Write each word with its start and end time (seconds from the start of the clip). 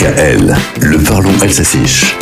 DKL, 0.00 0.56
le 0.80 0.96
parlons 0.96 1.38
Elsassiche. 1.42 2.16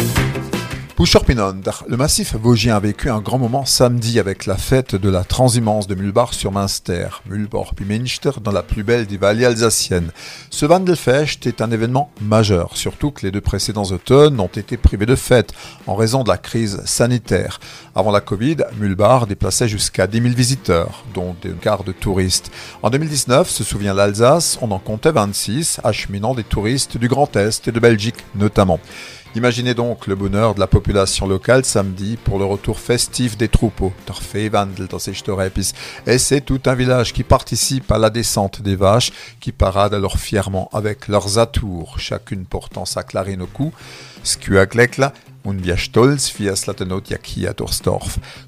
Le 1.00 1.96
massif 1.96 2.34
vosgien 2.34 2.74
a 2.74 2.80
vécu 2.80 3.08
un 3.08 3.20
grand 3.20 3.38
moment 3.38 3.64
samedi 3.64 4.18
avec 4.18 4.46
la 4.46 4.56
fête 4.56 4.96
de 4.96 5.08
la 5.08 5.22
transhumance 5.22 5.86
de 5.86 5.94
Mulbar 5.94 6.34
sur 6.34 6.50
Münster, 6.50 7.22
Mulborg 7.26 7.72
Pimenster, 7.76 8.40
dans 8.42 8.50
la 8.50 8.64
plus 8.64 8.82
belle 8.82 9.06
des 9.06 9.16
vallées 9.16 9.44
alsaciennes. 9.44 10.10
Ce 10.50 10.66
Wandelfest 10.66 11.46
est 11.46 11.60
un 11.60 11.70
événement 11.70 12.10
majeur, 12.20 12.76
surtout 12.76 13.12
que 13.12 13.24
les 13.24 13.30
deux 13.30 13.40
précédents 13.40 13.84
automnes 13.84 14.40
ont 14.40 14.48
été 14.48 14.76
privés 14.76 15.06
de 15.06 15.14
fête 15.14 15.52
en 15.86 15.94
raison 15.94 16.24
de 16.24 16.28
la 16.30 16.36
crise 16.36 16.82
sanitaire. 16.84 17.60
Avant 17.94 18.10
la 18.10 18.20
Covid, 18.20 18.56
Mulbar 18.80 19.28
déplaçait 19.28 19.68
jusqu'à 19.68 20.08
10 20.08 20.20
000 20.20 20.34
visiteurs, 20.34 21.04
dont 21.14 21.36
des 21.40 21.50
quarts 21.50 21.84
de 21.84 21.92
touristes. 21.92 22.50
En 22.82 22.90
2019, 22.90 23.48
se 23.48 23.62
souvient 23.62 23.94
l'Alsace, 23.94 24.58
on 24.62 24.72
en 24.72 24.80
comptait 24.80 25.12
26, 25.12 25.80
acheminant 25.84 26.34
des 26.34 26.44
touristes 26.44 26.98
du 26.98 27.06
Grand 27.06 27.36
Est 27.36 27.68
et 27.68 27.72
de 27.72 27.78
Belgique 27.78 28.24
notamment. 28.34 28.80
Imaginez 29.34 29.74
donc 29.74 30.06
le 30.06 30.14
bonheur 30.14 30.54
de 30.54 30.60
la 30.60 30.66
population 30.66 31.26
locale 31.26 31.64
samedi 31.64 32.16
pour 32.16 32.38
le 32.38 32.46
retour 32.46 32.80
festif 32.80 33.36
des 33.36 33.48
troupeaux. 33.48 33.92
Et 36.06 36.18
c'est 36.18 36.40
tout 36.40 36.60
un 36.64 36.74
village 36.74 37.12
qui 37.12 37.24
participe 37.24 37.92
à 37.92 37.98
la 37.98 38.08
descente 38.08 38.62
des 38.62 38.74
vaches, 38.74 39.12
qui 39.38 39.52
paradent 39.52 39.94
alors 39.94 40.18
fièrement 40.18 40.70
avec 40.72 41.08
leurs 41.08 41.38
atours, 41.38 42.00
chacune 42.00 42.46
portant 42.46 42.86
sa 42.86 43.02
clarine 43.02 43.42
au 43.42 43.46
cou. 43.46 43.72
Und 45.44 45.64
wir 45.64 45.78
stolz 45.78 46.34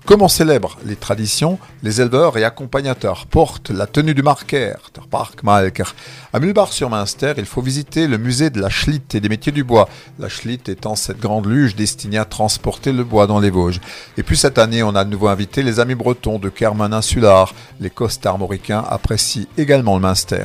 Comme 0.04 0.22
on 0.22 0.28
célèbre 0.28 0.76
les 0.84 0.96
traditions, 0.96 1.58
les 1.82 2.00
éleveurs 2.00 2.36
et 2.36 2.44
accompagnateurs 2.44 3.26
portent 3.26 3.70
la 3.70 3.86
tenue 3.86 4.12
du 4.12 4.22
marquer, 4.22 4.74
der 4.94 5.06
Parkmalker. 5.06 5.94
À 6.32 6.40
Mulbar-sur-Münster, 6.40 7.34
il 7.38 7.46
faut 7.46 7.62
visiter 7.62 8.06
le 8.06 8.18
musée 8.18 8.50
de 8.50 8.60
la 8.60 8.68
Schlitt 8.68 9.14
et 9.14 9.20
des 9.20 9.30
métiers 9.30 9.52
du 9.52 9.64
bois. 9.64 9.88
La 10.18 10.28
Schlitt 10.28 10.68
étant 10.68 10.94
cette 10.94 11.20
grande 11.20 11.46
luge 11.46 11.74
destinée 11.74 12.18
à 12.18 12.26
transporter 12.26 12.92
le 12.92 13.04
bois 13.04 13.26
dans 13.26 13.40
les 13.40 13.50
Vosges. 13.50 13.80
Et 14.18 14.22
puis 14.22 14.36
cette 14.36 14.58
année, 14.58 14.82
on 14.82 14.94
a 14.94 15.04
de 15.04 15.10
nouveau 15.10 15.28
invité 15.28 15.62
les 15.62 15.80
amis 15.80 15.94
bretons 15.94 16.38
de 16.38 16.50
Kerman 16.50 16.92
Insular. 16.92 17.54
Les 17.80 17.90
costards 17.90 18.38
mauricains 18.38 18.84
apprécient 18.86 19.46
également 19.56 19.94
le 19.94 20.02
Münster. 20.02 20.44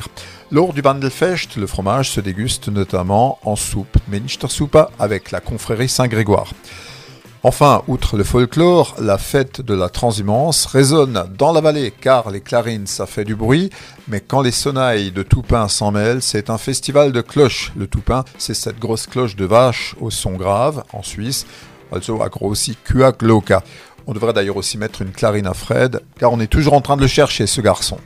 Lors 0.52 0.72
du 0.72 0.80
Bandelfest, 0.80 1.56
le 1.56 1.66
fromage 1.66 2.12
se 2.12 2.20
déguste 2.20 2.68
notamment 2.68 3.40
en 3.42 3.56
soupe, 3.56 3.98
Soupa, 4.48 4.90
avec 5.00 5.32
la 5.32 5.40
confrérie 5.40 5.88
Saint-Grégoire. 5.88 6.52
Enfin, 7.42 7.82
outre 7.88 8.16
le 8.16 8.22
folklore, 8.22 8.94
la 9.00 9.18
fête 9.18 9.60
de 9.60 9.74
la 9.74 9.88
transhumance 9.88 10.66
résonne 10.66 11.24
dans 11.36 11.52
la 11.52 11.60
vallée 11.60 11.90
car 11.90 12.30
les 12.30 12.40
clarines 12.40 12.86
ça 12.86 13.06
fait 13.06 13.24
du 13.24 13.34
bruit, 13.34 13.70
mais 14.06 14.20
quand 14.20 14.40
les 14.40 14.52
sonnailles 14.52 15.10
de 15.10 15.24
Toupin 15.24 15.66
s'en 15.66 15.90
mêlent, 15.90 16.22
c'est 16.22 16.48
un 16.48 16.58
festival 16.58 17.10
de 17.10 17.22
cloches. 17.22 17.72
Le 17.76 17.88
Toupin, 17.88 18.24
c'est 18.38 18.54
cette 18.54 18.78
grosse 18.78 19.08
cloche 19.08 19.34
de 19.34 19.44
vache 19.44 19.96
au 20.00 20.10
son 20.10 20.34
grave 20.34 20.84
en 20.92 21.02
Suisse, 21.02 21.44
also 21.92 22.18
grossi 22.30 22.76
Kuak 22.84 23.22
Loka. 23.22 23.64
On 24.06 24.12
devrait 24.12 24.32
d'ailleurs 24.32 24.58
aussi 24.58 24.78
mettre 24.78 25.02
une 25.02 25.10
clarine 25.10 25.48
à 25.48 25.54
Fred, 25.54 26.02
car 26.20 26.32
on 26.32 26.38
est 26.38 26.46
toujours 26.46 26.74
en 26.74 26.80
train 26.80 26.96
de 26.96 27.02
le 27.02 27.08
chercher 27.08 27.48
ce 27.48 27.60
garçon. 27.60 27.98